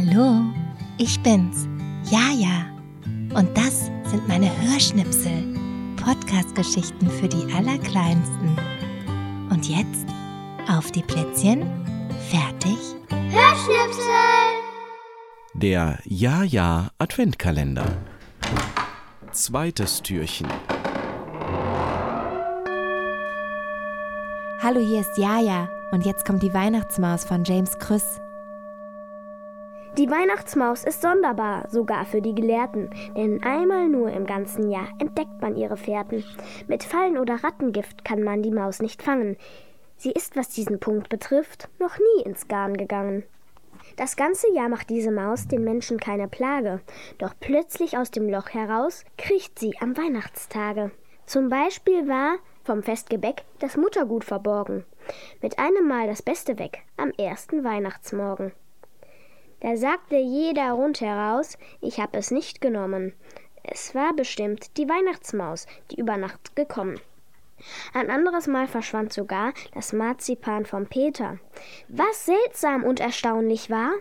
[0.00, 0.40] Hallo,
[0.96, 1.68] ich bin's,
[2.10, 2.64] Jaja.
[3.34, 5.54] Und das sind meine Hörschnipsel,
[6.02, 8.56] Podcast-Geschichten für die Allerkleinsten.
[9.50, 10.06] Und jetzt
[10.70, 11.66] auf die Plätzchen,
[12.30, 12.78] fertig,
[13.10, 14.00] Hörschnipsel!
[15.52, 17.98] Der Ja-Ja Adventkalender.
[19.32, 20.48] Zweites Türchen.
[24.62, 25.68] Hallo, hier ist Jaja.
[25.92, 28.18] Und jetzt kommt die Weihnachtsmaus von James Krüss.
[29.98, 35.40] Die Weihnachtsmaus ist sonderbar, sogar für die Gelehrten, denn einmal nur im ganzen Jahr entdeckt
[35.40, 36.24] man ihre Fährten.
[36.68, 39.36] Mit Fallen oder Rattengift kann man die Maus nicht fangen.
[39.96, 43.24] Sie ist, was diesen Punkt betrifft, noch nie ins Garn gegangen.
[43.96, 46.80] Das ganze Jahr macht diese Maus den Menschen keine Plage,
[47.18, 50.92] doch plötzlich aus dem Loch heraus kriecht sie am Weihnachtstage.
[51.26, 54.84] Zum Beispiel war vom Festgebäck das Muttergut verborgen,
[55.42, 58.52] mit einem Mal das Beste weg am ersten Weihnachtsmorgen.
[59.60, 63.12] Da sagte jeder rundheraus, ich hab es nicht genommen.
[63.62, 66.98] Es war bestimmt die Weihnachtsmaus, die über Nacht gekommen.
[67.92, 71.38] Ein anderes Mal verschwand sogar das Marzipan vom Peter.
[71.88, 73.92] Was seltsam und erstaunlich war,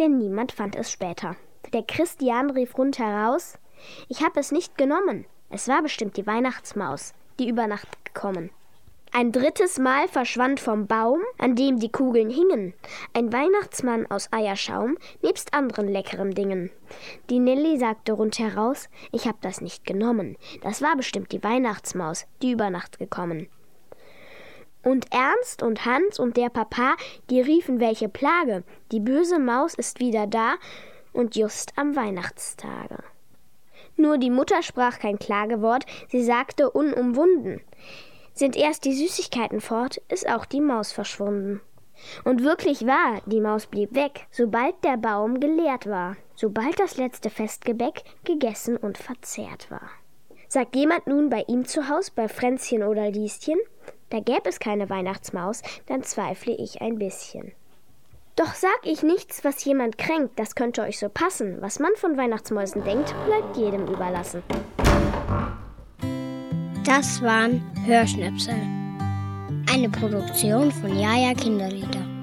[0.00, 1.36] denn niemand fand es später.
[1.72, 3.58] Der Christian rief rundheraus,
[4.08, 5.26] ich hab es nicht genommen.
[5.50, 8.50] Es war bestimmt die Weihnachtsmaus, die über Nacht gekommen.
[9.18, 12.74] Ein drittes Mal verschwand vom Baum, an dem die Kugeln hingen,
[13.14, 16.70] ein Weihnachtsmann aus Eierschaum nebst anderen leckeren Dingen.
[17.30, 20.36] Die Nelly sagte rundheraus, ich hab das nicht genommen.
[20.62, 23.48] Das war bestimmt die Weihnachtsmaus, die über Nacht gekommen.
[24.82, 26.94] Und Ernst und Hans und der Papa,
[27.30, 28.64] die riefen, welche Plage.
[28.92, 30.56] Die böse Maus ist wieder da
[31.14, 32.98] und just am Weihnachtstage.
[33.96, 37.62] Nur die Mutter sprach kein Klagewort, sie sagte unumwunden.
[38.36, 41.62] Sind erst die Süßigkeiten fort, ist auch die Maus verschwunden.
[42.22, 47.30] Und wirklich wahr, die Maus blieb weg, sobald der Baum geleert war, sobald das letzte
[47.30, 49.88] Festgebäck gegessen und verzehrt war.
[50.48, 53.58] Sagt jemand nun bei ihm zu Haus, bei Fränzchen oder Lieschen,
[54.10, 57.52] da gäb es keine Weihnachtsmaus, dann zweifle ich ein bisschen.
[58.36, 61.62] Doch sag ich nichts, was jemand kränkt, das könnte euch so passen.
[61.62, 64.42] Was man von Weihnachtsmäusen denkt, bleibt jedem überlassen.
[66.86, 68.54] Das waren Hörschnipsel.
[69.72, 72.15] Eine Produktion von Jaja Kinderlieder.